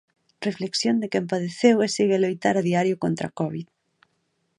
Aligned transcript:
Reflexión 0.47 0.95
de 1.01 1.07
quen 1.11 1.25
padeceu 1.31 1.77
e 1.85 1.87
segue 1.95 2.15
a 2.17 2.23
loitar 2.25 2.55
a 2.57 2.65
diario 2.69 2.95
contra 3.03 3.33
covid. 3.39 3.65